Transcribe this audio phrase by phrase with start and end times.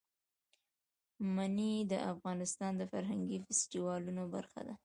[1.35, 4.75] منی د افغانستان د فرهنګي فستیوالونو برخه ده.